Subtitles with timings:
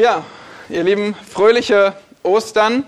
[0.00, 0.24] Ja,
[0.70, 1.92] ihr Lieben, fröhliche
[2.22, 2.84] Ostern.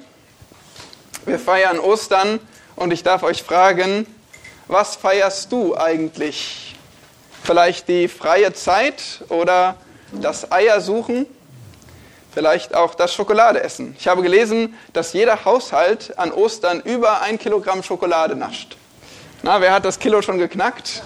[1.26, 2.40] Wir feiern Ostern
[2.74, 4.06] und ich darf euch fragen,
[4.66, 6.74] was feierst du eigentlich?
[7.44, 9.74] Vielleicht die freie Zeit oder
[10.10, 11.26] das Eiersuchen?
[12.32, 13.94] Vielleicht auch das Schokoladeessen.
[13.98, 18.78] Ich habe gelesen, dass jeder Haushalt an Ostern über ein Kilogramm Schokolade nascht.
[19.42, 21.02] Na, wer hat das Kilo schon geknackt?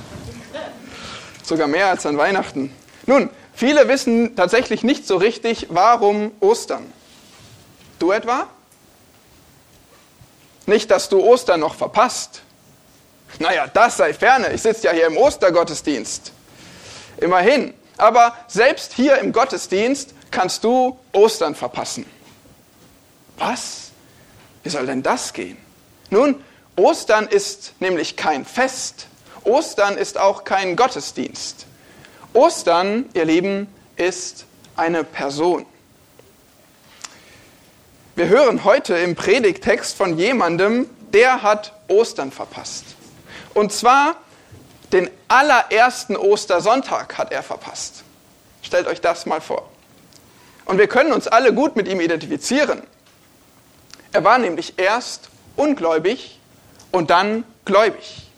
[1.42, 2.72] Sogar mehr als an Weihnachten.
[3.06, 6.92] Nun, viele wissen tatsächlich nicht so richtig, warum Ostern.
[7.98, 8.46] Du etwa?
[10.66, 12.42] Nicht, dass du Ostern noch verpasst.
[13.38, 14.52] Naja, das sei ferne.
[14.52, 16.32] Ich sitze ja hier im Ostergottesdienst.
[17.18, 17.74] Immerhin.
[17.98, 22.04] Aber selbst hier im Gottesdienst kannst du Ostern verpassen.
[23.38, 23.90] Was?
[24.62, 25.56] Wie soll denn das gehen?
[26.10, 26.42] Nun,
[26.76, 29.06] Ostern ist nämlich kein Fest.
[29.44, 31.66] Ostern ist auch kein Gottesdienst.
[32.36, 34.44] Ostern, ihr Lieben, ist
[34.76, 35.64] eine Person.
[38.14, 42.84] Wir hören heute im Predigtext von jemandem, der hat Ostern verpasst.
[43.54, 44.16] Und zwar
[44.92, 48.04] den allerersten Ostersonntag hat er verpasst.
[48.60, 49.70] Stellt euch das mal vor.
[50.66, 52.82] Und wir können uns alle gut mit ihm identifizieren.
[54.12, 56.38] Er war nämlich erst ungläubig
[56.92, 58.30] und dann gläubig.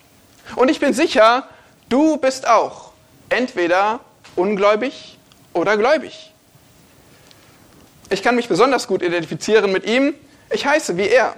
[0.55, 1.48] Und ich bin sicher,
[1.88, 2.88] du bist auch
[3.28, 4.00] entweder
[4.36, 5.18] ungläubig
[5.52, 6.32] oder gläubig.
[8.10, 10.14] Ich kann mich besonders gut identifizieren mit ihm.
[10.50, 11.36] Ich heiße wie er.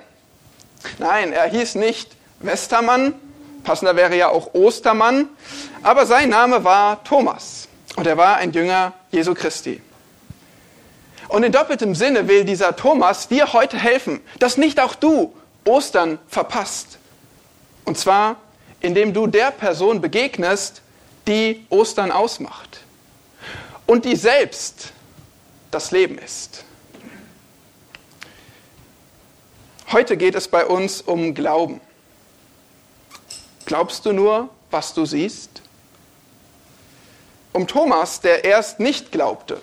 [0.99, 3.15] Nein, er hieß nicht Westermann,
[3.65, 5.29] passender wäre ja auch Ostermann,
[5.83, 9.83] aber sein Name war Thomas und er war ein Jünger Jesu Christi.
[11.29, 16.19] Und in doppeltem Sinne will dieser Thomas dir heute helfen, dass nicht auch du Ostern
[16.29, 16.99] verpasst.
[17.85, 18.37] Und zwar,
[18.81, 20.83] indem du der Person begegnest,
[21.31, 22.81] die Ostern ausmacht
[23.87, 24.93] und die selbst
[25.71, 26.65] das Leben ist.
[29.93, 31.81] Heute geht es bei uns um Glauben.
[33.65, 35.63] Glaubst du nur, was du siehst?
[37.53, 39.61] Um Thomas, der erst nicht glaubte,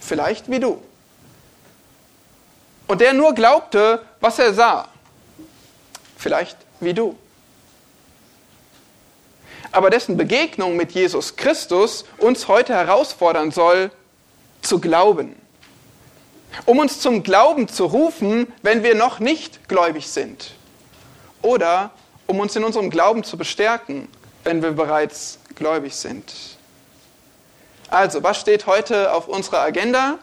[0.00, 0.82] vielleicht wie du.
[2.88, 4.88] Und der nur glaubte, was er sah,
[6.16, 7.16] vielleicht wie du.
[9.72, 13.90] Aber dessen Begegnung mit Jesus Christus uns heute herausfordern soll,
[14.62, 15.36] zu glauben.
[16.64, 20.52] Um uns zum Glauben zu rufen, wenn wir noch nicht gläubig sind.
[21.42, 21.90] Oder
[22.26, 24.08] um uns in unserem Glauben zu bestärken,
[24.44, 26.32] wenn wir bereits gläubig sind.
[27.88, 30.18] Also, was steht heute auf unserer Agenda?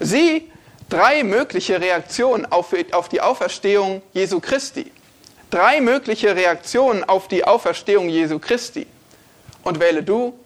[0.00, 0.50] Sie,
[0.88, 4.92] drei mögliche Reaktionen auf, auf die Auferstehung Jesu Christi.
[5.50, 8.86] Drei mögliche Reaktionen auf die Auferstehung Jesu Christi.
[9.62, 10.38] Und wähle du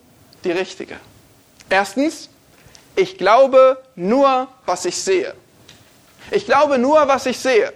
[0.43, 0.97] die richtige.
[1.69, 2.29] Erstens,
[2.95, 5.33] ich glaube nur, was ich sehe.
[6.31, 7.71] Ich glaube nur, was ich sehe.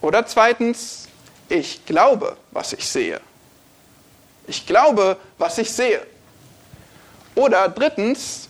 [0.00, 1.08] Oder zweitens,
[1.48, 3.20] ich glaube, was ich sehe.
[4.46, 6.04] Ich glaube, was ich sehe.
[7.34, 8.48] Oder drittens,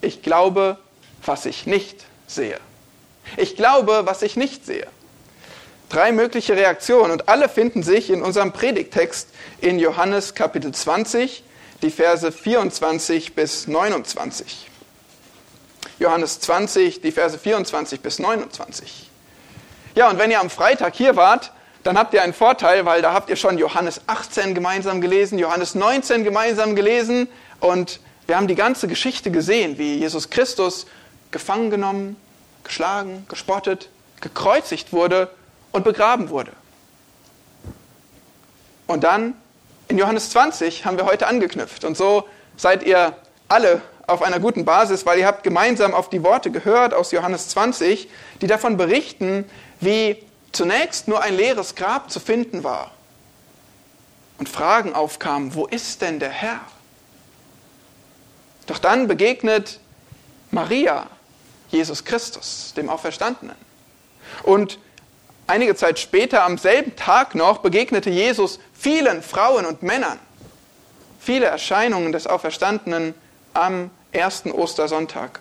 [0.00, 0.78] ich glaube,
[1.24, 2.58] was ich nicht sehe.
[3.36, 4.86] Ich glaube, was ich nicht sehe.
[5.90, 9.28] Drei mögliche Reaktionen und alle finden sich in unserem Predigtext
[9.60, 11.42] in Johannes Kapitel 20,
[11.82, 14.70] die Verse 24 bis 29.
[15.98, 19.10] Johannes 20, die Verse 24 bis 29.
[19.96, 21.50] Ja, und wenn ihr am Freitag hier wart,
[21.82, 25.74] dann habt ihr einen Vorteil, weil da habt ihr schon Johannes 18 gemeinsam gelesen, Johannes
[25.74, 27.26] 19 gemeinsam gelesen
[27.58, 30.86] und wir haben die ganze Geschichte gesehen, wie Jesus Christus
[31.32, 32.14] gefangen genommen,
[32.62, 33.88] geschlagen, gespottet,
[34.20, 35.30] gekreuzigt wurde
[35.72, 36.52] und begraben wurde.
[38.86, 39.34] Und dann
[39.88, 41.84] in Johannes 20 haben wir heute angeknüpft.
[41.84, 43.16] Und so seid ihr
[43.48, 47.48] alle auf einer guten Basis, weil ihr habt gemeinsam auf die Worte gehört aus Johannes
[47.50, 48.08] 20,
[48.40, 49.44] die davon berichten,
[49.80, 50.16] wie
[50.52, 52.90] zunächst nur ein leeres Grab zu finden war.
[54.38, 56.60] Und Fragen aufkamen, wo ist denn der Herr?
[58.66, 59.80] Doch dann begegnet
[60.50, 61.06] Maria
[61.68, 63.56] Jesus Christus, dem Auferstandenen.
[64.42, 64.78] Und
[65.50, 70.18] einige Zeit später, am selben Tag noch, begegnete Jesus vielen Frauen und Männern.
[71.18, 73.14] Viele Erscheinungen des Auferstandenen
[73.52, 75.40] am ersten Ostersonntag.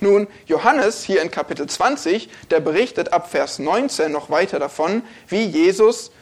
[0.00, 5.44] Nun, Johannes hier in Kapitel 20, der berichtet ab Vers 19 noch weiter davon, wie
[5.44, 6.12] Jesus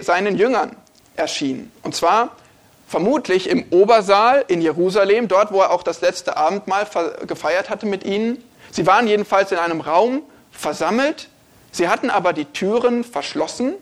[0.00, 0.74] seinen Jüngern
[1.14, 1.70] erschien.
[1.82, 2.36] Und zwar
[2.88, 6.86] vermutlich im Obersaal in Jerusalem, dort wo er auch das letzte Abendmahl
[7.28, 8.42] gefeiert hatte mit ihnen.
[8.72, 11.28] Sie waren jedenfalls in einem Raum versammelt,
[11.78, 13.74] sie hatten aber die Türen verschlossen.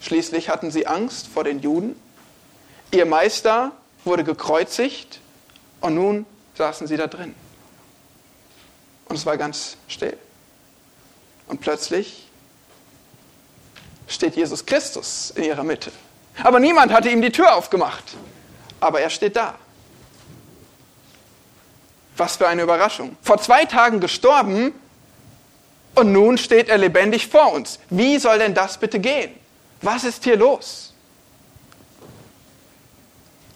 [0.00, 1.98] Schließlich hatten sie Angst vor den Juden.
[2.90, 3.72] Ihr Meister
[4.04, 5.20] wurde gekreuzigt
[5.80, 7.34] und nun saßen sie da drin.
[9.08, 10.18] Und es war ganz still.
[11.46, 12.26] Und plötzlich
[14.08, 15.92] steht Jesus Christus in ihrer Mitte.
[16.42, 18.04] Aber niemand hatte ihm die Tür aufgemacht.
[18.80, 19.54] Aber er steht da.
[22.16, 23.16] Was für eine Überraschung.
[23.22, 24.72] Vor zwei Tagen gestorben
[25.96, 27.80] und nun steht er lebendig vor uns.
[27.90, 29.32] Wie soll denn das bitte gehen?
[29.82, 30.94] Was ist hier los?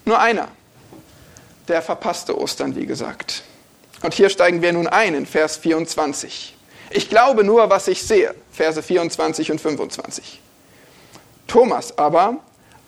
[0.04, 0.48] Nur einer,
[1.68, 3.42] der verpasste Ostern, wie gesagt.
[4.02, 6.56] Und hier steigen wir nun ein in Vers 24.
[6.90, 8.34] Ich glaube nur, was ich sehe.
[8.52, 10.40] Verse 24 und 25.
[11.46, 12.38] Thomas aber,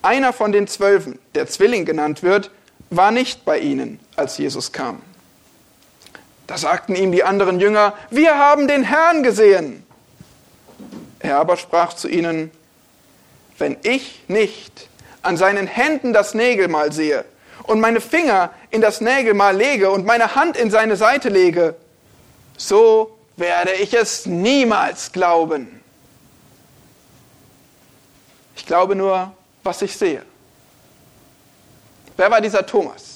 [0.01, 2.51] einer von den Zwölfen, der Zwilling genannt wird,
[2.91, 5.03] war nicht bei ihnen, als Jesus kam.
[6.53, 9.87] Da sagten ihm die anderen Jünger, wir haben den Herrn gesehen.
[11.19, 12.51] Er aber sprach zu ihnen,
[13.57, 14.91] wenn ich nicht
[15.23, 17.25] an seinen Händen das Nägelmal sehe
[17.63, 21.75] und meine Finger in das Nägelmal lege und meine Hand in seine Seite lege,
[22.59, 25.81] so werde ich es niemals glauben.
[28.57, 29.33] Ich glaube nur,
[29.63, 30.23] was ich sehe.
[32.19, 33.12] Wer war dieser Thomas?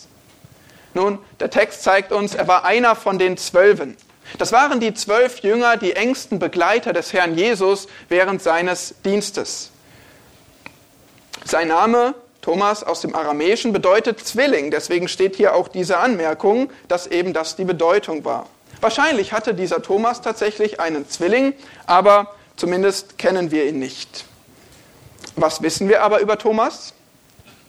[0.97, 3.99] Nun, der Text zeigt uns, er war einer von den Zwölfen.
[4.39, 9.73] Das waren die zwölf Jünger, die engsten Begleiter des Herrn Jesus während seines Dienstes.
[11.45, 14.71] Sein Name, Thomas aus dem Aramäischen, bedeutet Zwilling.
[14.71, 18.47] Deswegen steht hier auch diese Anmerkung, dass eben das die Bedeutung war.
[18.81, 21.53] Wahrscheinlich hatte dieser Thomas tatsächlich einen Zwilling,
[21.85, 24.25] aber zumindest kennen wir ihn nicht.
[25.37, 26.95] Was wissen wir aber über Thomas?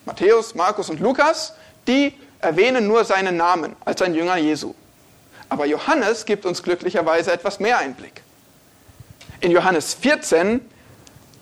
[0.06, 1.53] Matthäus, Markus und Lukas,
[1.89, 4.73] die erwähnen nur seinen Namen als ein Jünger Jesu.
[5.49, 8.21] Aber Johannes gibt uns glücklicherweise etwas mehr Einblick.
[9.39, 10.61] In Johannes 14,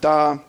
[0.01, 0.39] da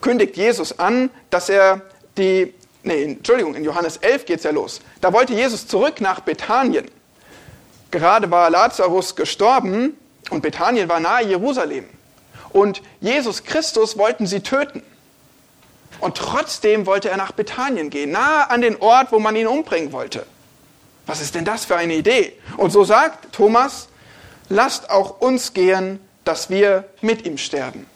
[0.00, 1.82] kündigt Jesus an, dass er
[2.16, 4.80] die, nee, Entschuldigung, in Johannes 11 geht es ja los.
[5.00, 6.86] Da wollte Jesus zurück nach Bethanien.
[7.90, 9.96] Gerade war Lazarus gestorben
[10.30, 11.84] und Bethanien war nahe Jerusalem.
[12.50, 14.82] Und Jesus Christus wollten sie töten.
[16.00, 19.92] Und trotzdem wollte er nach Bethanien gehen, nahe an den Ort, wo man ihn umbringen
[19.92, 20.26] wollte.
[21.06, 22.32] Was ist denn das für eine Idee?
[22.56, 23.88] Und so sagt Thomas,
[24.48, 27.86] lasst auch uns gehen, dass wir mit ihm sterben.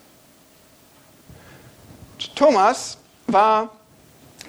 [2.34, 3.70] Thomas war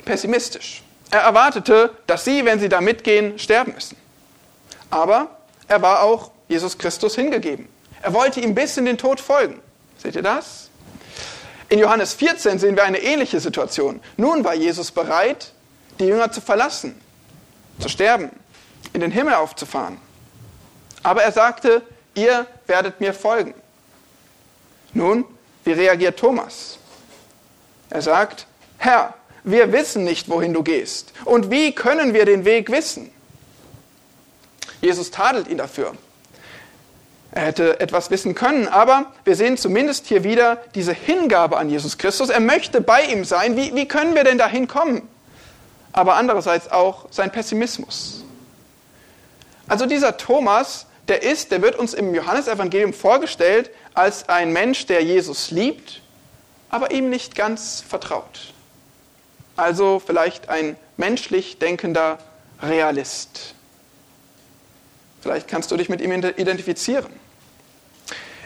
[0.05, 0.83] pessimistisch.
[1.09, 3.97] Er erwartete, dass sie, wenn sie da mitgehen, sterben müssen.
[4.89, 5.29] Aber
[5.67, 7.67] er war auch Jesus Christus hingegeben.
[8.01, 9.59] Er wollte ihm bis in den Tod folgen.
[9.97, 10.70] Seht ihr das?
[11.71, 14.01] In Johannes 14 sehen wir eine ähnliche Situation.
[14.17, 15.53] Nun war Jesus bereit,
[15.99, 16.99] die Jünger zu verlassen,
[17.79, 18.29] zu sterben,
[18.91, 19.97] in den Himmel aufzufahren.
[21.01, 21.81] Aber er sagte,
[22.13, 23.53] ihr werdet mir folgen.
[24.93, 25.23] Nun,
[25.63, 26.77] wie reagiert Thomas?
[27.89, 28.47] Er sagt,
[28.77, 29.13] Herr,
[29.45, 31.13] wir wissen nicht, wohin du gehst.
[31.23, 33.09] Und wie können wir den Weg wissen?
[34.81, 35.95] Jesus tadelt ihn dafür.
[37.33, 41.97] Er hätte etwas wissen können, aber wir sehen zumindest hier wieder diese Hingabe an Jesus
[41.97, 42.29] Christus.
[42.29, 43.55] Er möchte bei ihm sein.
[43.55, 45.07] Wie, wie können wir denn dahin kommen?
[45.93, 48.23] Aber andererseits auch sein Pessimismus.
[49.67, 55.01] Also dieser Thomas, der ist, der wird uns im Johannesevangelium vorgestellt als ein Mensch, der
[55.01, 56.01] Jesus liebt,
[56.69, 58.53] aber ihm nicht ganz vertraut.
[59.55, 62.17] Also vielleicht ein menschlich denkender
[62.61, 63.55] Realist.
[65.21, 67.11] Vielleicht kannst du dich mit ihm identifizieren.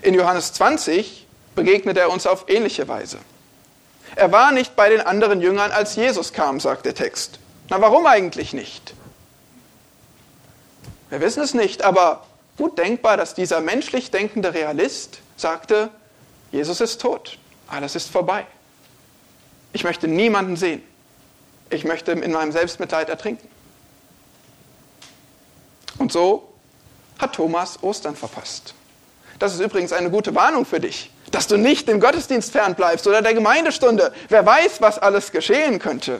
[0.01, 3.17] In Johannes 20 begegnet er uns auf ähnliche Weise.
[4.15, 7.39] Er war nicht bei den anderen Jüngern, als Jesus kam, sagt der Text.
[7.69, 8.93] Na, warum eigentlich nicht?
[11.09, 12.25] Wir wissen es nicht, aber
[12.57, 15.89] gut denkbar, dass dieser menschlich denkende Realist sagte,
[16.51, 18.45] Jesus ist tot, alles ist vorbei.
[19.73, 20.81] Ich möchte niemanden sehen.
[21.69, 23.49] Ich möchte in meinem Selbstmitleid ertrinken.
[25.97, 26.54] Und so
[27.19, 28.73] hat Thomas Ostern verpasst.
[29.39, 33.21] Das ist übrigens eine gute Warnung für dich, dass du nicht dem Gottesdienst fernbleibst oder
[33.21, 34.13] der Gemeindestunde.
[34.29, 36.19] Wer weiß, was alles geschehen könnte.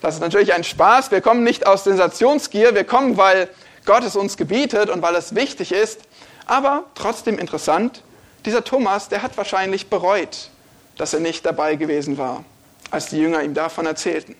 [0.00, 1.10] Das ist natürlich ein Spaß.
[1.10, 3.48] Wir kommen nicht aus Sensationsgier, wir kommen, weil
[3.84, 6.00] Gott es uns gebietet und weil es wichtig ist.
[6.46, 8.02] Aber trotzdem interessant,
[8.46, 10.48] dieser Thomas, der hat wahrscheinlich bereut,
[10.96, 12.44] dass er nicht dabei gewesen war,
[12.90, 14.34] als die Jünger ihm davon erzählten.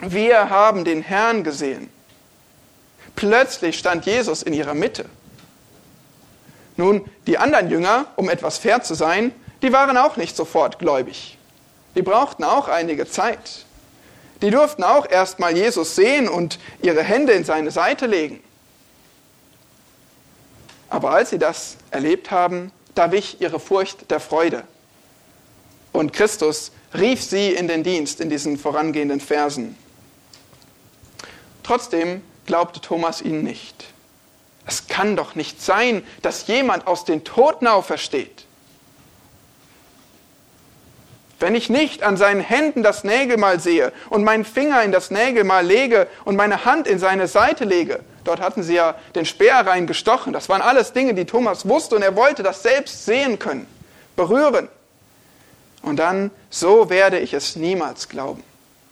[0.00, 1.88] Wir haben den Herrn gesehen.
[3.16, 5.06] Plötzlich stand Jesus in ihrer Mitte.
[6.76, 11.38] Nun, die anderen Jünger, um etwas fair zu sein, die waren auch nicht sofort gläubig.
[11.94, 13.64] Die brauchten auch einige Zeit.
[14.42, 18.42] Die durften auch erstmal Jesus sehen und ihre Hände in seine Seite legen.
[20.90, 24.64] Aber als sie das erlebt haben, da wich ihre Furcht der Freude.
[25.92, 29.76] Und Christus rief sie in den Dienst in diesen vorangehenden Versen.
[31.62, 33.86] Trotzdem glaubte Thomas ihnen nicht.
[34.66, 38.44] Es kann doch nicht sein, dass jemand aus den Toten aufersteht.
[41.40, 45.66] Wenn ich nicht an seinen Händen das Nägelmal sehe und meinen Finger in das Nägelmal
[45.66, 50.32] lege und meine Hand in seine Seite lege, dort hatten sie ja den Speer reingestochen,
[50.32, 53.66] das waren alles Dinge, die Thomas wusste und er wollte das selbst sehen können,
[54.16, 54.68] berühren.
[55.82, 58.42] Und dann, so werde ich es niemals glauben.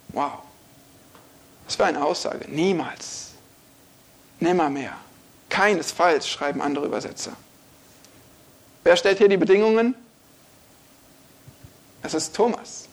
[0.09, 0.43] Wow.
[1.65, 2.45] Das war eine Aussage.
[2.49, 3.32] Niemals.
[4.43, 4.93] Nimmermehr.
[5.49, 7.33] Keinesfalls, schreiben andere Übersetzer.
[8.83, 9.95] Wer stellt hier die Bedingungen?
[12.03, 12.87] Es ist Thomas.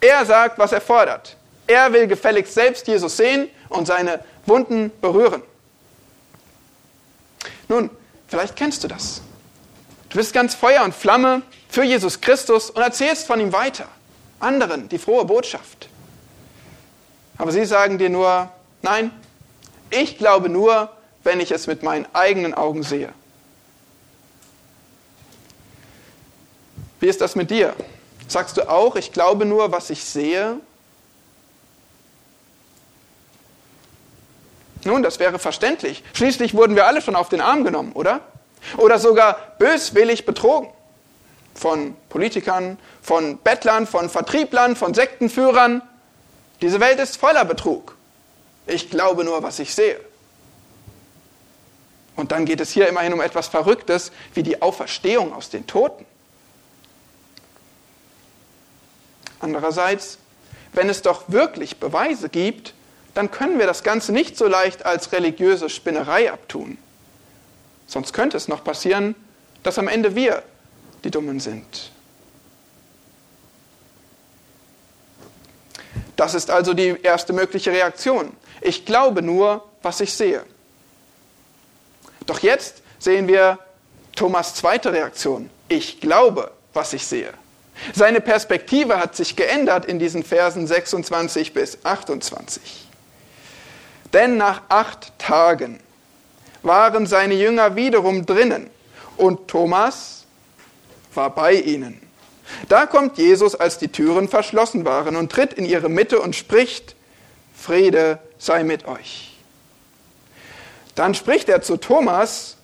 [0.00, 1.36] Er sagt, was er fordert.
[1.66, 5.42] Er will gefälligst selbst Jesus sehen und seine Wunden berühren.
[7.68, 7.90] Nun,
[8.28, 9.22] vielleicht kennst du das.
[10.08, 13.86] Du bist ganz Feuer und Flamme für Jesus Christus und erzählst von ihm weiter.
[14.40, 15.88] Anderen die frohe Botschaft.
[17.38, 18.50] Aber sie sagen dir nur,
[18.82, 19.12] nein,
[19.90, 20.90] ich glaube nur,
[21.22, 23.12] wenn ich es mit meinen eigenen Augen sehe.
[27.00, 27.74] Wie ist das mit dir?
[28.28, 30.60] Sagst du auch, ich glaube nur, was ich sehe?
[34.84, 36.02] Nun, das wäre verständlich.
[36.14, 38.20] Schließlich wurden wir alle schon auf den Arm genommen, oder?
[38.76, 40.70] Oder sogar böswillig betrogen.
[41.54, 45.82] Von Politikern, von Bettlern, von Vertrieblern, von Sektenführern.
[46.62, 47.96] Diese Welt ist voller Betrug.
[48.70, 50.00] Ich glaube nur, was ich sehe.
[52.14, 56.06] Und dann geht es hier immerhin um etwas Verrücktes wie die Auferstehung aus den Toten.
[59.40, 60.18] Andererseits,
[60.72, 62.74] wenn es doch wirklich Beweise gibt,
[63.14, 66.78] dann können wir das Ganze nicht so leicht als religiöse Spinnerei abtun.
[67.88, 69.16] Sonst könnte es noch passieren,
[69.64, 70.44] dass am Ende wir
[71.02, 71.90] die Dummen sind.
[76.14, 78.36] Das ist also die erste mögliche Reaktion.
[78.60, 80.44] Ich glaube nur, was ich sehe.
[82.26, 83.58] Doch jetzt sehen wir
[84.14, 85.50] Thomas zweite Reaktion.
[85.68, 87.32] Ich glaube, was ich sehe.
[87.94, 92.86] Seine Perspektive hat sich geändert in diesen Versen 26 bis 28.
[94.12, 95.80] Denn nach acht Tagen
[96.62, 98.68] waren seine Jünger wiederum drinnen
[99.16, 100.24] und Thomas
[101.14, 102.00] war bei ihnen.
[102.68, 106.96] Da kommt Jesus, als die Türen verschlossen waren, und tritt in ihre Mitte und spricht,
[107.54, 109.36] Friede sei mit euch.
[110.96, 112.56] Dann spricht er zu Thomas,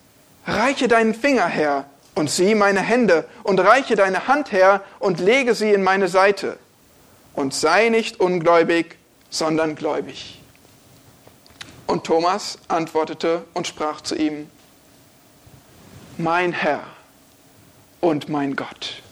[0.47, 1.85] reiche deinen Finger her
[2.17, 6.59] und sieh meine Hände und reiche deine Hand her und lege sie in meine Seite
[7.35, 8.97] und sei nicht ungläubig,
[9.31, 10.43] sondern gläubig.
[11.87, 14.51] Und Thomas antwortete und sprach zu ihm,
[16.17, 16.83] mein Herr
[18.01, 19.03] und mein Gott.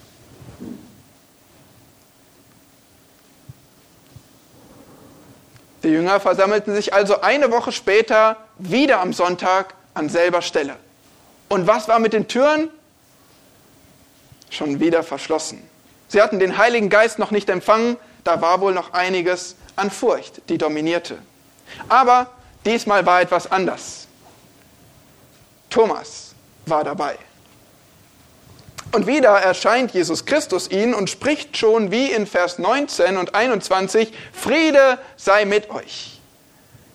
[5.85, 10.77] Die Jünger versammelten sich also eine Woche später wieder am Sonntag an selber Stelle.
[11.47, 12.71] Und was war mit den Türen?
[14.49, 15.61] Schon wieder verschlossen.
[16.07, 20.41] Sie hatten den Heiligen Geist noch nicht empfangen, da war wohl noch einiges an Furcht,
[20.49, 21.19] die dominierte.
[21.87, 22.31] Aber
[22.65, 24.07] diesmal war etwas anders.
[25.69, 26.33] Thomas
[26.65, 27.15] war dabei.
[28.95, 34.13] Und wieder erscheint Jesus Christus ihnen und spricht schon wie in Vers 19 und 21,
[34.31, 36.21] Friede sei mit euch.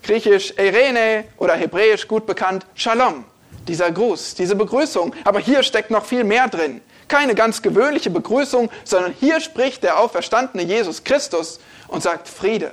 [0.03, 3.27] Griechisch Eirene oder Hebräisch gut bekannt, Shalom.
[3.69, 5.15] Dieser Gruß, diese Begrüßung.
[5.25, 6.81] Aber hier steckt noch viel mehr drin.
[7.07, 12.73] Keine ganz gewöhnliche Begrüßung, sondern hier spricht der auferstandene Jesus Christus und sagt Friede.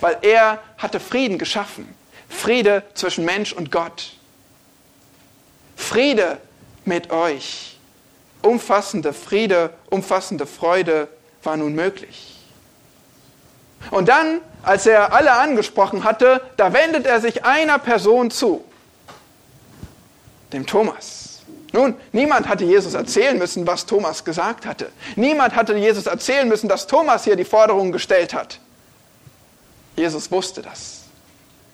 [0.00, 1.94] Weil er hatte Frieden geschaffen.
[2.28, 4.14] Friede zwischen Mensch und Gott.
[5.76, 6.38] Friede
[6.84, 7.73] mit euch
[8.44, 11.08] umfassende Friede, umfassende Freude
[11.42, 12.36] war nun möglich.
[13.90, 18.64] Und dann, als er alle angesprochen hatte, da wendet er sich einer Person zu,
[20.52, 21.42] dem Thomas.
[21.72, 24.90] Nun, niemand hatte Jesus erzählen müssen, was Thomas gesagt hatte.
[25.16, 28.60] Niemand hatte Jesus erzählen müssen, dass Thomas hier die Forderung gestellt hat.
[29.96, 31.02] Jesus wusste das.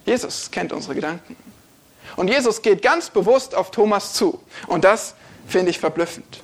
[0.06, 1.36] Jesus kennt unsere Gedanken.
[2.16, 4.42] Und Jesus geht ganz bewusst auf Thomas zu.
[4.66, 5.14] Und das
[5.46, 6.40] finde ich verblüffend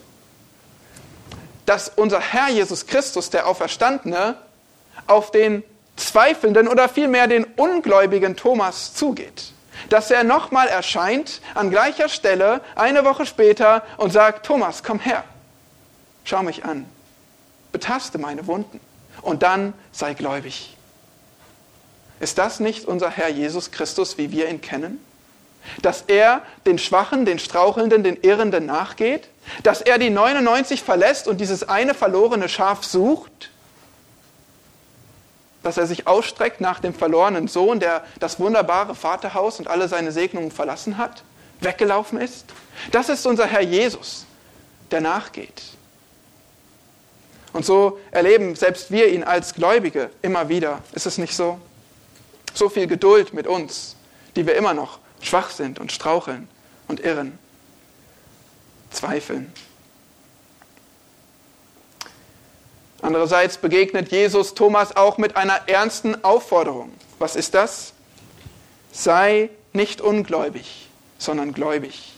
[1.66, 4.36] dass unser Herr Jesus Christus, der Auferstandene,
[5.06, 5.62] auf den
[5.96, 9.52] zweifelnden oder vielmehr den ungläubigen Thomas zugeht.
[9.90, 15.24] Dass er nochmal erscheint an gleicher Stelle eine Woche später und sagt, Thomas, komm her,
[16.24, 16.86] schau mich an,
[17.72, 18.80] betaste meine Wunden
[19.20, 20.76] und dann sei gläubig.
[22.20, 25.04] Ist das nicht unser Herr Jesus Christus, wie wir ihn kennen?
[25.82, 29.28] Dass er den Schwachen, den Strauchelnden, den Irrenden nachgeht?
[29.62, 33.50] Dass er die 99 verlässt und dieses eine verlorene Schaf sucht?
[35.66, 40.12] dass er sich ausstreckt nach dem verlorenen Sohn, der das wunderbare Vaterhaus und alle seine
[40.12, 41.24] Segnungen verlassen hat,
[41.58, 42.44] weggelaufen ist?
[42.92, 44.26] Das ist unser Herr Jesus,
[44.92, 45.62] der nachgeht.
[47.52, 50.84] Und so erleben selbst wir ihn als Gläubige immer wieder.
[50.92, 51.58] Ist es nicht so?
[52.54, 53.96] So viel Geduld mit uns,
[54.36, 56.48] die wir immer noch schwach sind und straucheln
[56.88, 57.38] und irren,
[58.90, 59.52] zweifeln.
[63.02, 66.92] Andererseits begegnet Jesus Thomas auch mit einer ernsten Aufforderung.
[67.18, 67.92] Was ist das?
[68.92, 72.14] Sei nicht ungläubig, sondern gläubig.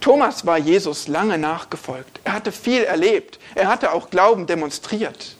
[0.00, 2.20] Thomas war Jesus lange nachgefolgt.
[2.24, 3.38] Er hatte viel erlebt.
[3.54, 5.36] Er hatte auch Glauben demonstriert.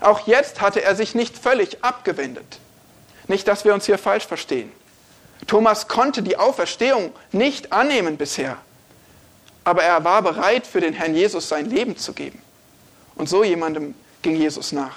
[0.00, 2.58] Auch jetzt hatte er sich nicht völlig abgewendet.
[3.28, 4.72] Nicht, dass wir uns hier falsch verstehen.
[5.46, 8.56] Thomas konnte die Auferstehung nicht annehmen bisher,
[9.64, 12.40] aber er war bereit, für den Herrn Jesus sein Leben zu geben.
[13.14, 14.96] Und so jemandem ging Jesus nach.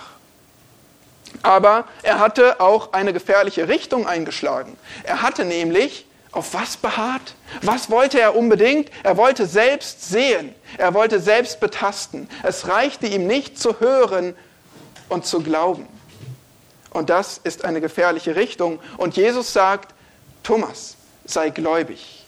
[1.42, 4.78] Aber er hatte auch eine gefährliche Richtung eingeschlagen.
[5.04, 7.34] Er hatte nämlich auf was beharrt?
[7.62, 8.90] Was wollte er unbedingt?
[9.04, 10.54] Er wollte selbst sehen.
[10.78, 12.30] Er wollte selbst betasten.
[12.44, 14.36] Es reichte ihm nicht zu hören
[15.08, 15.88] und zu glauben.
[16.90, 18.80] Und das ist eine gefährliche Richtung.
[18.98, 19.95] Und Jesus sagt,
[20.46, 22.24] Thomas, sei gläubig.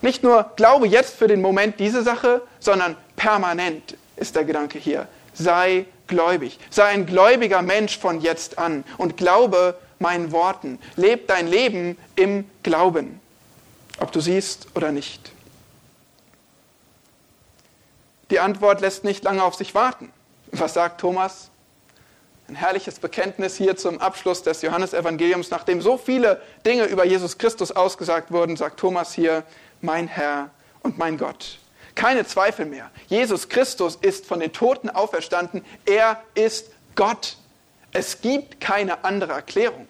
[0.00, 5.08] Nicht nur glaube jetzt für den Moment diese Sache, sondern permanent ist der Gedanke hier.
[5.34, 6.58] Sei gläubig.
[6.70, 10.78] Sei ein gläubiger Mensch von jetzt an und glaube meinen Worten.
[10.94, 13.20] Leb dein Leben im Glauben,
[13.98, 15.32] ob du siehst oder nicht.
[18.30, 20.12] Die Antwort lässt nicht lange auf sich warten.
[20.52, 21.50] Was sagt Thomas?
[22.48, 25.50] Ein herrliches Bekenntnis hier zum Abschluss des Johannesevangeliums.
[25.50, 29.44] Nachdem so viele Dinge über Jesus Christus ausgesagt wurden, sagt Thomas hier,
[29.82, 30.48] mein Herr
[30.82, 31.58] und mein Gott.
[31.94, 32.90] Keine Zweifel mehr.
[33.08, 35.62] Jesus Christus ist von den Toten auferstanden.
[35.84, 37.36] Er ist Gott.
[37.92, 39.86] Es gibt keine andere Erklärung.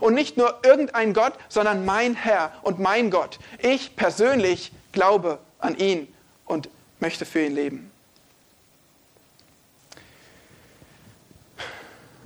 [0.00, 3.38] Und nicht nur irgendein Gott, sondern mein Herr und mein Gott.
[3.58, 6.08] Ich persönlich glaube an ihn
[6.46, 7.89] und möchte für ihn leben.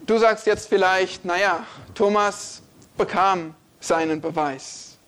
[0.07, 2.61] Du sagst jetzt vielleicht, naja, Thomas
[2.97, 4.99] bekam seinen Beweis.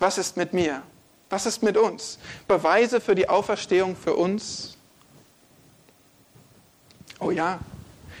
[0.00, 0.82] Was ist mit mir?
[1.30, 2.18] Was ist mit uns?
[2.48, 4.76] Beweise für die Auferstehung für uns?
[7.20, 7.60] Oh ja,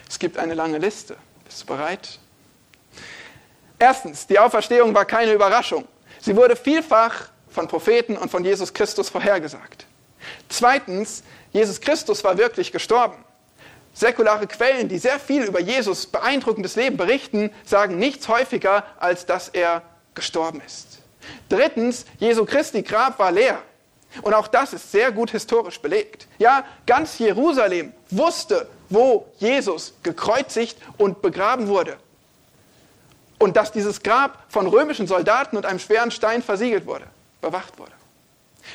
[0.08, 1.16] es gibt eine lange Liste.
[1.44, 2.20] Bist du bereit?
[3.78, 5.88] Erstens, die Auferstehung war keine Überraschung.
[6.20, 9.86] Sie wurde vielfach von Propheten und von Jesus Christus vorhergesagt.
[10.48, 13.16] Zweitens, Jesus Christus war wirklich gestorben.
[13.94, 19.48] Säkulare Quellen, die sehr viel über Jesus beeindruckendes Leben berichten, sagen nichts häufiger, als dass
[19.48, 19.82] er
[20.14, 20.98] gestorben ist.
[21.48, 23.62] Drittens, Jesu Christi Grab war leer.
[24.22, 26.26] Und auch das ist sehr gut historisch belegt.
[26.38, 31.96] Ja, ganz Jerusalem wusste, wo Jesus gekreuzigt und begraben wurde.
[33.38, 37.06] Und dass dieses Grab von römischen Soldaten und einem schweren Stein versiegelt wurde,
[37.40, 37.92] bewacht wurde.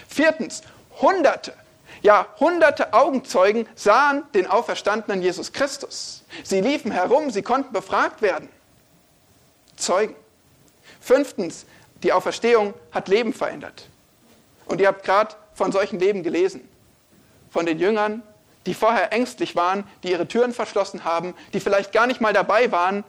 [0.10, 0.64] Viertens,
[1.00, 1.54] Hunderte,
[2.02, 6.24] ja, hunderte Augenzeugen sahen den auferstandenen Jesus Christus.
[6.44, 8.50] Sie liefen herum, sie konnten befragt werden.
[9.76, 10.16] Zeugen.
[11.00, 11.66] Fünftens,
[12.04, 13.88] die Auferstehung hat Leben verändert.
[14.66, 16.68] Und ihr habt gerade von solchen Leben gelesen.
[17.50, 18.22] Von den Jüngern,
[18.66, 22.72] die vorher ängstlich waren, die ihre Türen verschlossen haben, die vielleicht gar nicht mal dabei
[22.72, 23.04] waren.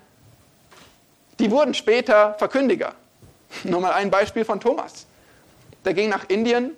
[1.40, 2.94] Die wurden später Verkündiger.
[3.64, 5.06] Nur mal ein Beispiel von Thomas.
[5.84, 6.76] Der ging nach Indien,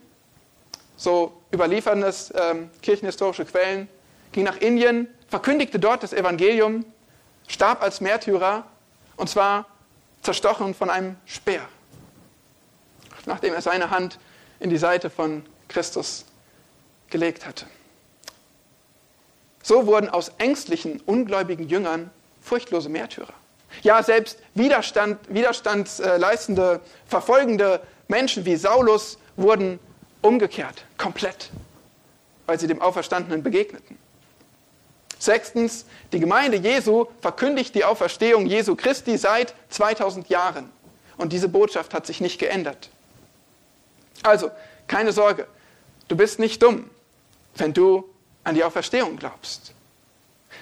[1.01, 3.89] so überliefern es ähm, kirchenhistorische Quellen,
[4.33, 6.85] ging nach Indien, verkündigte dort das Evangelium,
[7.49, 8.67] starb als Märtyrer
[9.17, 9.67] und zwar
[10.23, 11.67] zerstochen von einem Speer
[13.27, 14.19] nachdem er seine Hand
[14.59, 16.27] in die Seite von Christus
[17.09, 17.67] gelegt hatte.
[19.63, 22.11] So wurden aus ängstlichen, ungläubigen Jüngern
[22.41, 23.35] furchtlose Märtyrer.
[23.83, 29.79] Ja, selbst Widerstand, widerstandsleistende, verfolgende Menschen wie Saulus wurden
[30.23, 31.51] umgekehrt, komplett,
[32.47, 33.99] weil sie dem Auferstandenen begegneten.
[35.19, 40.71] Sechstens, die Gemeinde Jesu verkündigt die Auferstehung Jesu Christi seit 2000 Jahren.
[41.19, 42.89] Und diese Botschaft hat sich nicht geändert.
[44.23, 44.51] Also,
[44.87, 45.47] keine Sorge,
[46.09, 46.89] du bist nicht dumm,
[47.57, 48.09] wenn du
[48.45, 49.75] an die Auferstehung glaubst.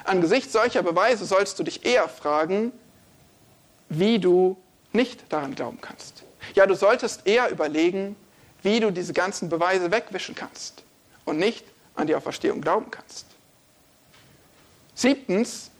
[0.05, 2.73] Angesichts solcher Beweise sollst du dich eher fragen,
[3.89, 4.57] wie du
[4.93, 6.25] nicht daran glauben kannst.
[6.55, 8.17] Ja, du solltest eher überlegen,
[8.63, 10.83] wie du diese ganzen Beweise wegwischen kannst
[11.25, 13.27] und nicht an die Auferstehung glauben kannst.
[14.95, 15.71] Siebtens,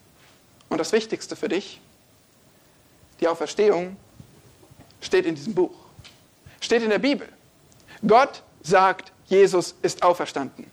[0.69, 1.81] und das Wichtigste für dich,
[3.21, 3.97] die Auferstehung
[5.01, 5.75] steht in diesem Buch,
[6.61, 7.29] steht in der Bibel.
[8.07, 10.71] Gott sagt, Jesus ist auferstanden.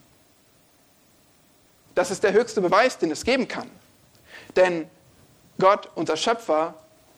[1.94, 3.70] Das ist der höchste Beweis, den es geben kann.
[4.54, 4.88] Denn
[5.58, 6.74] Gott, unser Schöpfer,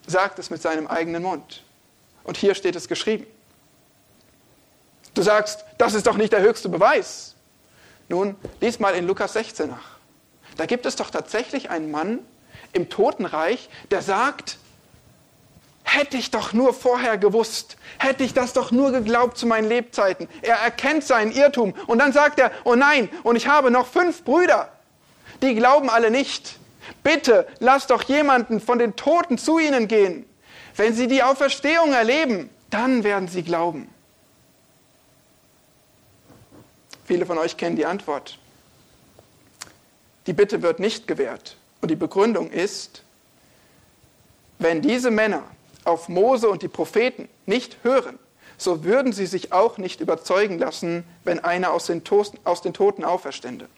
[0.06, 1.64] sagt es mit seinem eigenen Mund.
[2.24, 3.26] Und hier steht es geschrieben.
[5.18, 7.34] Du sagst, das ist doch nicht der höchste Beweis.
[8.08, 9.98] Nun, lies mal in Lukas 16 nach.
[10.56, 12.20] Da gibt es doch tatsächlich einen Mann
[12.72, 14.58] im Totenreich, der sagt,
[15.82, 20.28] hätte ich doch nur vorher gewusst, hätte ich das doch nur geglaubt zu meinen Lebzeiten.
[20.40, 24.22] Er erkennt seinen Irrtum und dann sagt er, oh nein, und ich habe noch fünf
[24.22, 24.70] Brüder,
[25.42, 26.60] die glauben alle nicht.
[27.02, 30.26] Bitte, lass doch jemanden von den Toten zu ihnen gehen.
[30.76, 33.92] Wenn sie die Auferstehung erleben, dann werden sie glauben.
[37.08, 38.38] Viele von euch kennen die Antwort.
[40.26, 41.56] Die Bitte wird nicht gewährt.
[41.80, 43.02] Und die Begründung ist,
[44.58, 45.42] wenn diese Männer
[45.84, 48.18] auf Mose und die Propheten nicht hören,
[48.58, 52.02] so würden sie sich auch nicht überzeugen lassen, wenn einer aus den,
[52.44, 53.70] aus den Toten auferstände.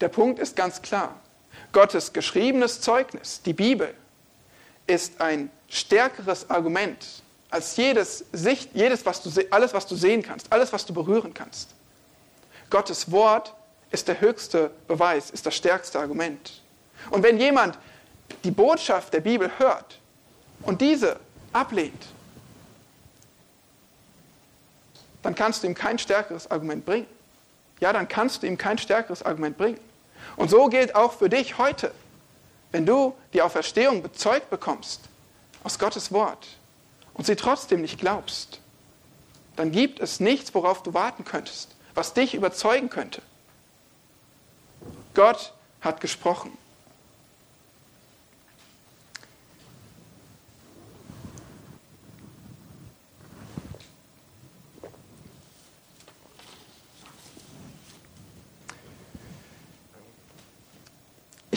[0.00, 1.20] Der Punkt ist ganz klar.
[1.72, 3.92] Gottes geschriebenes Zeugnis, die Bibel,
[4.86, 7.21] ist ein stärkeres Argument
[7.52, 11.34] als jedes, Sicht, jedes was du, alles, was du sehen kannst, alles, was du berühren
[11.34, 11.68] kannst.
[12.70, 13.52] Gottes Wort
[13.90, 16.62] ist der höchste Beweis, ist das stärkste Argument.
[17.10, 17.78] Und wenn jemand
[18.42, 19.98] die Botschaft der Bibel hört
[20.62, 21.20] und diese
[21.52, 22.06] ablehnt,
[25.22, 27.06] dann kannst du ihm kein stärkeres Argument bringen.
[27.80, 29.78] Ja, dann kannst du ihm kein stärkeres Argument bringen.
[30.36, 31.92] Und so gilt auch für dich heute,
[32.70, 35.02] wenn du die Auferstehung bezeugt bekommst
[35.62, 36.48] aus Gottes Wort
[37.14, 38.60] und sie trotzdem nicht glaubst,
[39.56, 43.22] dann gibt es nichts, worauf du warten könntest, was dich überzeugen könnte.
[45.14, 46.56] Gott hat gesprochen.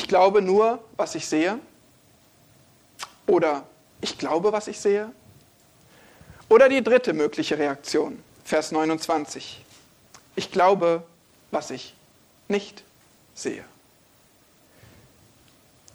[0.06, 1.60] ich glaube nur, was ich sehe.
[3.26, 3.64] Oder
[4.02, 5.12] ich glaube, was ich sehe.
[6.50, 9.64] Oder die dritte mögliche Reaktion, Vers 29.
[10.36, 11.04] Ich glaube,
[11.52, 11.96] was ich
[12.48, 12.84] nicht
[13.34, 13.64] sehe.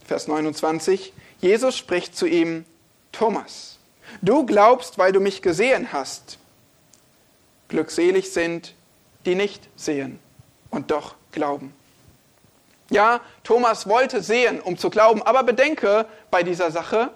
[0.05, 1.13] Vers 29.
[1.41, 2.65] Jesus spricht zu ihm,
[3.13, 3.79] Thomas,
[4.23, 6.39] du glaubst, weil du mich gesehen hast.
[7.69, 8.75] Glückselig sind,
[9.25, 10.19] die nicht sehen
[10.71, 11.73] und doch glauben.
[12.91, 17.11] Ja, Thomas wollte sehen, um zu glauben, aber bedenke bei dieser Sache,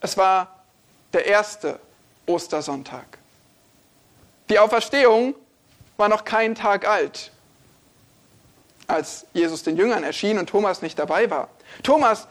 [0.00, 0.64] es war
[1.12, 1.80] der erste
[2.26, 3.18] Ostersonntag.
[4.48, 5.34] Die Auferstehung
[5.96, 7.32] war noch kein Tag alt,
[8.86, 11.48] als Jesus den Jüngern erschien und Thomas nicht dabei war.
[11.82, 12.28] Thomas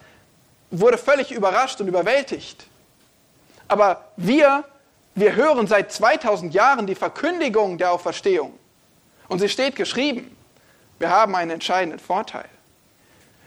[0.70, 2.66] wurde völlig überrascht und überwältigt.
[3.68, 4.64] Aber wir,
[5.14, 8.58] wir hören seit 2000 Jahren die Verkündigung der Auferstehung.
[9.28, 10.36] Und sie steht geschrieben.
[10.98, 12.48] Wir haben einen entscheidenden Vorteil.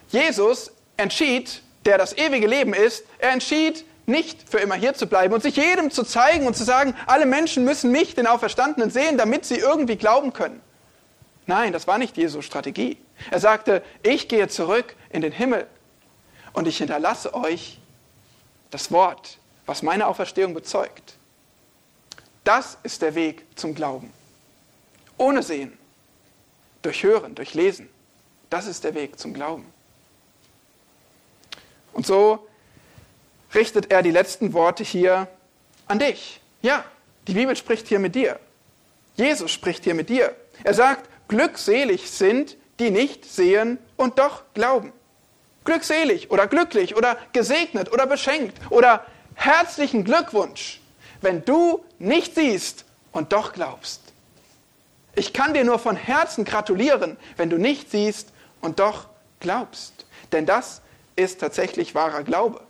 [0.09, 5.34] Jesus entschied, der das ewige Leben ist, er entschied, nicht für immer hier zu bleiben
[5.34, 9.17] und sich jedem zu zeigen und zu sagen, alle Menschen müssen mich, den Auferstandenen, sehen,
[9.17, 10.62] damit sie irgendwie glauben können.
[11.45, 12.98] Nein, das war nicht Jesu Strategie.
[13.32, 15.65] Er sagte, ich gehe zurück in den Himmel
[16.54, 17.80] und ich hinterlasse euch
[18.72, 21.15] das Wort, was meine Auferstehung bezeugt.
[22.43, 24.12] Das ist der Weg zum Glauben.
[25.17, 25.78] Ohne Sehen,
[26.82, 27.89] durch Hören, durch Lesen.
[28.50, 29.65] Das ist der Weg zum Glauben.
[31.93, 32.48] Und so
[33.53, 35.27] richtet er die letzten Worte hier
[35.88, 36.41] an dich.
[36.62, 36.83] Ja,
[37.27, 38.39] die Bibel spricht hier mit dir.
[39.15, 40.35] Jesus spricht hier mit dir.
[40.63, 44.93] Er sagt, glückselig sind, die nicht sehen und doch glauben.
[45.65, 50.81] Glückselig oder glücklich oder gesegnet oder beschenkt oder herzlichen Glückwunsch,
[51.21, 54.01] wenn du nicht siehst und doch glaubst.
[55.15, 58.29] Ich kann dir nur von Herzen gratulieren, wenn du nicht siehst
[58.62, 59.07] und doch
[59.39, 60.05] glaubst.
[60.31, 60.81] Denn das
[61.15, 62.62] ist tatsächlich wahrer Glaube.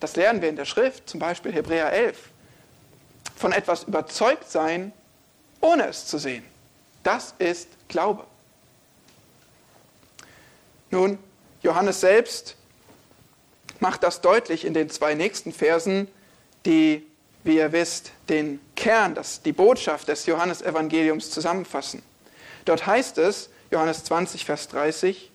[0.00, 2.16] Das lernen wir in der Schrift, zum Beispiel Hebräer 11.
[3.36, 4.92] Von etwas überzeugt sein,
[5.60, 6.44] ohne es zu sehen.
[7.02, 8.24] Das ist Glaube.
[10.90, 11.18] Nun,
[11.62, 12.56] Johannes selbst
[13.80, 16.08] macht das deutlich in den zwei nächsten Versen,
[16.66, 17.06] die,
[17.44, 22.02] wie ihr wisst, den Kern, das, die Botschaft des Johannesevangeliums zusammenfassen.
[22.64, 25.30] Dort heißt es, Johannes 20, Vers 30,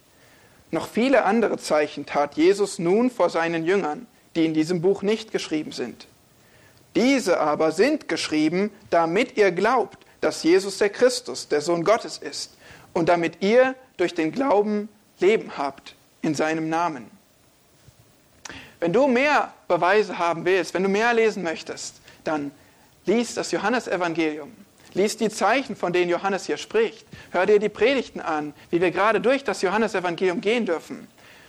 [0.72, 5.32] noch viele andere Zeichen tat Jesus nun vor seinen Jüngern, die in diesem Buch nicht
[5.32, 6.08] geschrieben sind.
[6.96, 12.56] Diese aber sind geschrieben, damit ihr glaubt, dass Jesus der Christus, der Sohn Gottes ist,
[12.94, 17.10] und damit ihr durch den Glauben Leben habt in seinem Namen.
[18.80, 22.52] Wenn du mehr Beweise haben willst, wenn du mehr lesen möchtest, dann
[23.06, 24.52] lies das Johannesevangelium.
[24.94, 27.06] Lies die Zeichen, von denen Johannes hier spricht.
[27.32, 31.08] Hör dir die Predigten an, wie wir gerade durch das Johannesevangelium gehen dürfen.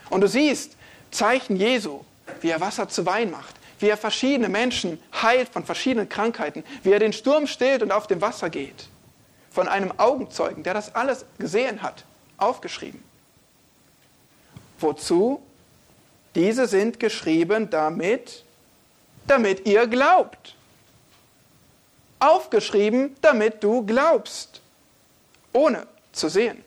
[0.08, 0.76] Und du siehst
[1.10, 2.00] Zeichen Jesu,
[2.44, 6.92] wie er Wasser zu Wein macht, wie er verschiedene Menschen heilt von verschiedenen Krankheiten, wie
[6.92, 8.86] er den Sturm stillt und auf dem Wasser geht.
[9.50, 12.04] Von einem Augenzeugen, der das alles gesehen hat,
[12.36, 13.02] aufgeschrieben.
[14.78, 15.40] Wozu?
[16.34, 18.44] Diese sind geschrieben damit,
[19.26, 20.54] damit ihr glaubt.
[22.18, 24.60] Aufgeschrieben, damit du glaubst,
[25.54, 26.62] ohne zu sehen.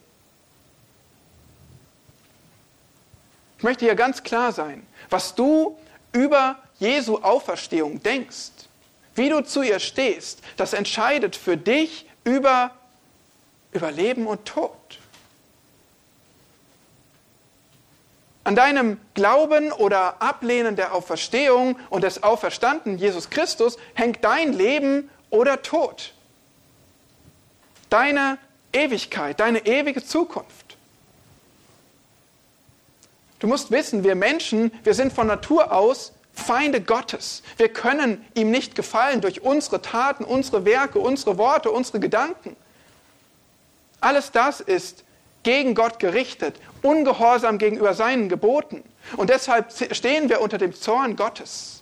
[3.58, 5.78] Ich möchte hier ganz klar sein, was du
[6.12, 8.52] über Jesu Auferstehung denkst,
[9.16, 12.72] wie du zu ihr stehst, das entscheidet für dich über,
[13.72, 14.72] über Leben und Tod.
[18.44, 25.10] An deinem Glauben oder Ablehnen der Auferstehung und des auferstandenen Jesus Christus hängt dein Leben
[25.32, 26.14] oder Tod.
[27.90, 28.38] Deine
[28.72, 30.67] Ewigkeit, deine ewige Zukunft.
[33.40, 37.44] Du musst wissen, wir Menschen, wir sind von Natur aus Feinde Gottes.
[37.58, 42.56] Wir können ihm nicht gefallen durch unsere Taten, unsere Werke, unsere Worte, unsere Gedanken.
[44.00, 45.04] Alles das ist
[45.44, 48.84] gegen Gott gerichtet, ungehorsam gegenüber seinen Geboten.
[49.16, 51.82] Und deshalb stehen wir unter dem Zorn Gottes.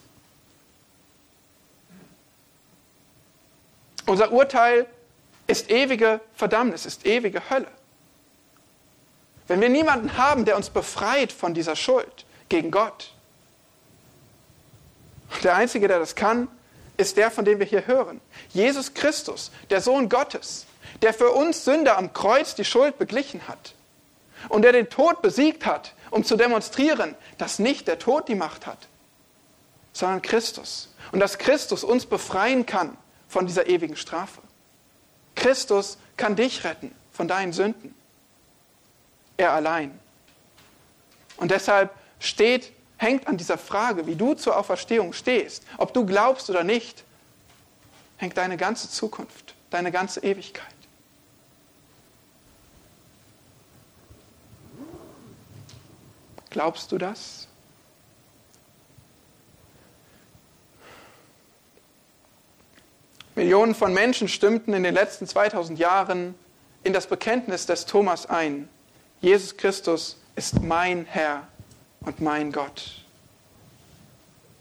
[4.06, 4.86] Unser Urteil
[5.48, 7.68] ist ewige Verdammnis, ist ewige Hölle.
[9.48, 13.14] Wenn wir niemanden haben, der uns befreit von dieser Schuld gegen Gott,
[15.44, 16.48] der Einzige, der das kann,
[16.98, 18.22] ist der, von dem wir hier hören.
[18.50, 20.66] Jesus Christus, der Sohn Gottes,
[21.02, 23.76] der für uns Sünder am Kreuz die Schuld beglichen hat
[24.50, 28.66] und der den Tod besiegt hat, um zu demonstrieren, dass nicht der Tod die Macht
[28.66, 28.88] hat,
[29.94, 30.94] sondern Christus.
[31.12, 34.42] Und dass Christus uns befreien kann von dieser ewigen Strafe.
[35.36, 37.94] Christus kann dich retten von deinen Sünden.
[39.38, 40.00] Er allein.
[41.38, 46.50] Und deshalb steht hängt an dieser Frage, wie du zur Auferstehung stehst, ob du glaubst
[46.50, 47.04] oder nicht,
[48.18, 50.66] hängt deine ganze Zukunft, deine ganze Ewigkeit.
[56.50, 57.50] Glaubst du das?
[63.36, 66.34] Millionen von Menschen stimmten in den letzten 2000 Jahren
[66.84, 68.70] in das Bekenntnis des Thomas ein.
[69.22, 71.48] Jesus Christus ist mein Herr
[72.02, 73.06] und mein Gott.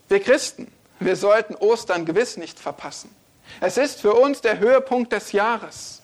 [0.08, 3.14] Wir Christen, wir sollten Ostern gewiss nicht verpassen.
[3.60, 6.02] Es ist für uns der Höhepunkt des Jahres,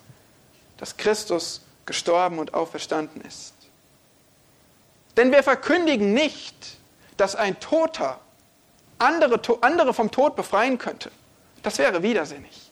[0.77, 3.55] dass Christus gestorben und auferstanden ist.
[5.17, 6.79] Denn wir verkündigen nicht,
[7.17, 8.21] dass ein Toter
[8.99, 11.11] andere, andere vom Tod befreien könnte.
[11.63, 12.70] Das wäre widersinnig.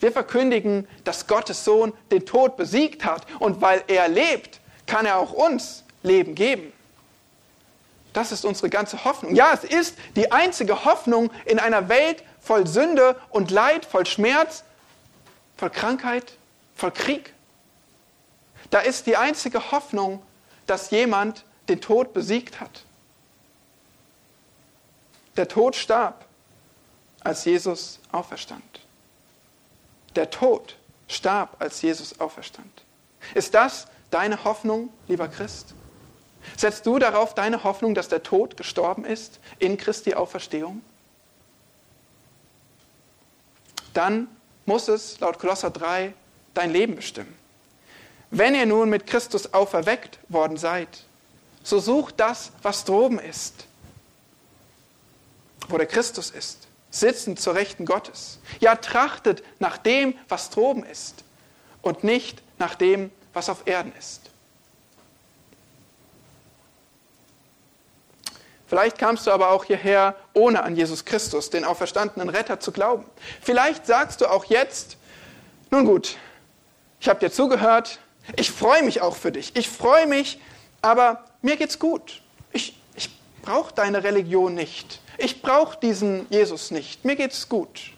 [0.00, 5.18] Wir verkündigen, dass Gottes Sohn den Tod besiegt hat und weil er lebt, kann er
[5.18, 6.72] auch uns Leben geben.
[8.12, 9.34] Das ist unsere ganze Hoffnung.
[9.34, 14.64] Ja, es ist die einzige Hoffnung in einer Welt voll Sünde und Leid, voll Schmerz,
[15.56, 16.32] voll Krankheit,
[16.74, 17.34] voll Krieg.
[18.70, 20.22] Da ist die einzige Hoffnung,
[20.66, 22.84] dass jemand den Tod besiegt hat.
[25.36, 26.24] Der Tod starb,
[27.20, 28.85] als Jesus auferstand.
[30.16, 30.76] Der Tod
[31.08, 32.84] starb, als Jesus auferstand.
[33.34, 35.74] Ist das deine Hoffnung, lieber Christ?
[36.56, 40.82] Setzt du darauf deine Hoffnung, dass der Tod gestorben ist in Christi Auferstehung?
[43.92, 44.28] Dann
[44.64, 46.12] muss es laut Kolosser 3
[46.54, 47.34] dein Leben bestimmen.
[48.30, 51.04] Wenn ihr nun mit Christus auferweckt worden seid,
[51.62, 53.66] so sucht das, was droben ist,
[55.68, 56.66] wo der Christus ist,
[57.00, 58.38] sitzend zur Rechten Gottes.
[58.60, 61.24] Ja, trachtet nach dem, was droben ist
[61.82, 64.30] und nicht nach dem, was auf Erden ist.
[68.66, 73.04] Vielleicht kamst du aber auch hierher, ohne an Jesus Christus, den auferstandenen Retter, zu glauben.
[73.40, 74.96] Vielleicht sagst du auch jetzt,
[75.70, 76.16] nun gut,
[77.00, 78.00] ich habe dir zugehört,
[78.34, 80.40] ich freue mich auch für dich, ich freue mich,
[80.82, 82.22] aber mir geht's gut.
[82.52, 83.10] Ich, ich
[83.42, 85.00] brauche deine Religion nicht.
[85.18, 87.04] Ich brauche diesen Jesus nicht.
[87.04, 87.92] Mir geht's gut.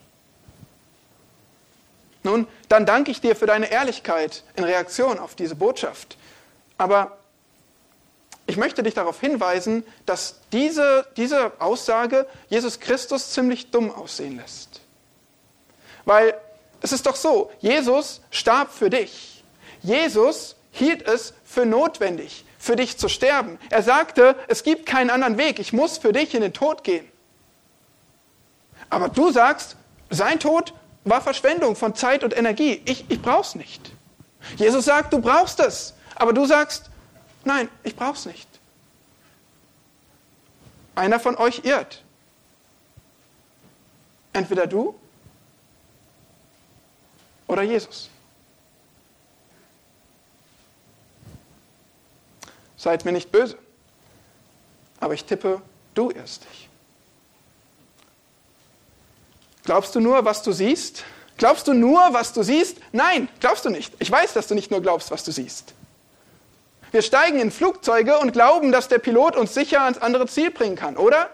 [2.23, 6.17] Nun, dann danke ich dir für deine Ehrlichkeit in Reaktion auf diese Botschaft.
[6.77, 7.19] Aber
[8.47, 14.81] ich möchte dich darauf hinweisen, dass diese, diese Aussage Jesus Christus ziemlich dumm aussehen lässt.
[16.05, 16.35] Weil
[16.81, 19.45] es ist doch so, Jesus starb für dich.
[19.83, 23.59] Jesus hielt es für notwendig, für dich zu sterben.
[23.71, 27.09] Er sagte, es gibt keinen anderen Weg, ich muss für dich in den Tod gehen.
[28.91, 29.77] Aber du sagst,
[30.11, 32.83] sein Tod war Verschwendung von Zeit und Energie.
[32.85, 33.93] Ich, ich brauch's nicht.
[34.57, 35.95] Jesus sagt, du brauchst es.
[36.17, 36.91] Aber du sagst,
[37.45, 38.49] nein, ich brauch's nicht.
[40.95, 42.03] Einer von euch irrt.
[44.33, 44.95] Entweder du
[47.47, 48.11] oder Jesus.
[52.79, 53.59] Seid mir nicht böse,
[55.01, 55.61] aber ich tippe,
[55.95, 56.69] du irrst dich.
[59.65, 61.05] Glaubst du nur, was du siehst?
[61.37, 62.79] Glaubst du nur, was du siehst?
[62.93, 63.93] Nein, glaubst du nicht.
[63.99, 65.75] Ich weiß, dass du nicht nur glaubst, was du siehst.
[66.91, 70.77] Wir steigen in Flugzeuge und glauben, dass der Pilot uns sicher ans andere Ziel bringen
[70.77, 71.31] kann, oder?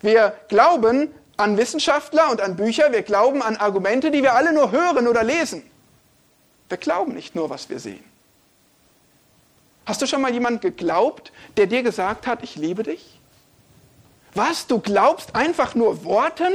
[0.00, 4.72] Wir glauben an Wissenschaftler und an Bücher, wir glauben an Argumente, die wir alle nur
[4.72, 5.62] hören oder lesen.
[6.68, 8.04] Wir glauben nicht nur, was wir sehen.
[9.84, 13.18] Hast du schon mal jemanden geglaubt, der dir gesagt hat, ich liebe dich?
[14.34, 14.66] Was?
[14.66, 16.52] Du glaubst einfach nur Worten?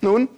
[0.00, 0.28] Nun,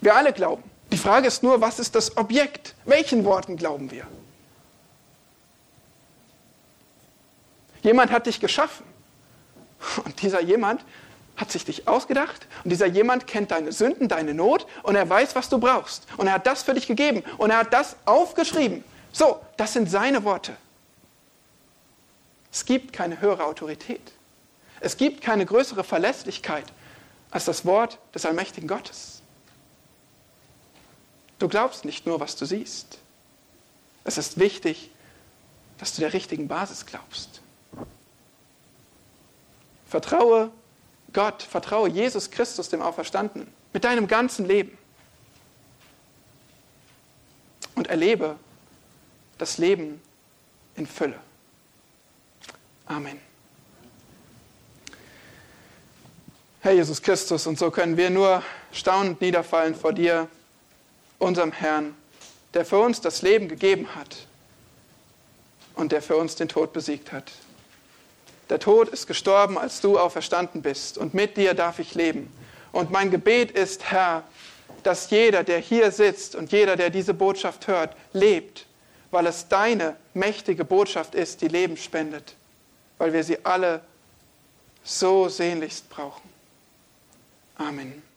[0.00, 0.62] wir alle glauben.
[0.92, 2.74] Die Frage ist nur, was ist das Objekt?
[2.84, 4.06] Welchen Worten glauben wir?
[7.82, 8.84] Jemand hat dich geschaffen.
[10.04, 10.84] Und dieser jemand
[11.40, 15.34] hat sich dich ausgedacht und dieser jemand kennt deine Sünden, deine Not und er weiß,
[15.34, 16.06] was du brauchst.
[16.18, 18.84] Und er hat das für dich gegeben und er hat das aufgeschrieben.
[19.10, 20.56] So, das sind seine Worte.
[22.52, 24.12] Es gibt keine höhere Autorität.
[24.80, 26.64] Es gibt keine größere Verlässlichkeit
[27.30, 29.22] als das Wort des allmächtigen Gottes.
[31.38, 32.98] Du glaubst nicht nur, was du siehst.
[34.04, 34.90] Es ist wichtig,
[35.78, 37.40] dass du der richtigen Basis glaubst.
[39.88, 40.50] Vertraue
[41.12, 44.76] Gott, vertraue Jesus Christus, dem Auferstandenen, mit deinem ganzen Leben.
[47.74, 48.36] Und erlebe
[49.38, 50.00] das Leben
[50.76, 51.18] in Fülle.
[52.86, 53.20] Amen.
[56.60, 58.42] Herr Jesus Christus, und so können wir nur
[58.72, 60.28] staunend niederfallen vor dir,
[61.18, 61.94] unserem Herrn,
[62.54, 64.26] der für uns das Leben gegeben hat
[65.74, 67.30] und der für uns den Tod besiegt hat.
[68.50, 70.98] Der Tod ist gestorben, als du auferstanden bist.
[70.98, 72.30] Und mit dir darf ich leben.
[72.72, 74.24] Und mein Gebet ist, Herr,
[74.82, 78.66] dass jeder, der hier sitzt und jeder, der diese Botschaft hört, lebt,
[79.10, 82.34] weil es deine mächtige Botschaft ist, die Leben spendet,
[82.98, 83.82] weil wir sie alle
[84.82, 86.28] so sehnlichst brauchen.
[87.56, 88.09] Amen.